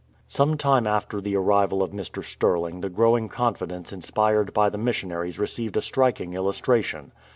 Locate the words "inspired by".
3.93-4.67